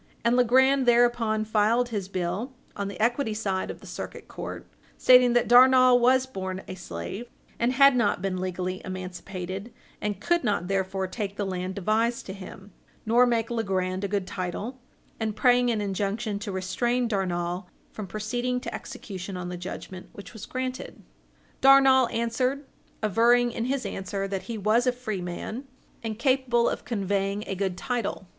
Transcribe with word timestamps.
And 0.25 0.35
Legrand 0.35 0.87
thereupon 0.87 1.45
filed 1.45 1.89
his 1.89 2.07
bill 2.07 2.53
on 2.75 2.87
the 2.87 2.99
equity 2.99 3.35
side 3.35 3.69
of 3.69 3.81
the 3.81 3.85
Circuit 3.85 4.27
Court, 4.27 4.65
stating 4.97 5.33
that 5.33 5.47
Darnall 5.47 5.99
was 5.99 6.25
born 6.25 6.63
a 6.67 6.73
slave, 6.73 7.27
and 7.59 7.73
had 7.73 7.95
not 7.95 8.19
been 8.19 8.39
legally 8.41 8.81
emancipated, 8.83 9.71
and 10.01 10.19
could 10.19 10.43
not 10.43 10.67
therefore 10.67 11.05
take 11.05 11.35
the 11.35 11.45
land 11.45 11.75
devised 11.75 12.25
to 12.25 12.33
him, 12.33 12.71
nor 13.05 13.27
make 13.27 13.51
Legrand 13.51 14.03
a 14.03 14.07
good 14.07 14.25
title, 14.25 14.79
and 15.19 15.35
praying 15.35 15.69
an 15.69 15.81
injunction 15.81 16.39
to 16.39 16.51
restrain 16.51 17.07
Darnall 17.07 17.67
from 17.91 18.07
proceeding 18.07 18.59
to 18.61 18.73
execution 18.73 19.37
on 19.37 19.49
the 19.49 19.55
judgment, 19.55 20.09
which 20.13 20.33
was 20.33 20.47
granted. 20.47 20.99
Darnall 21.61 22.11
answered, 22.11 22.65
averring 23.03 23.51
in 23.51 23.65
his 23.65 23.85
answer 23.85 24.27
that 24.27 24.41
he 24.49 24.57
was 24.57 24.87
a 24.87 24.91
free 24.91 25.21
man, 25.21 25.65
and 26.01 26.17
capable 26.17 26.67
of 26.67 26.85
conveying 26.85 27.43
a 27.45 27.53
good 27.53 27.77
title. 27.77 28.25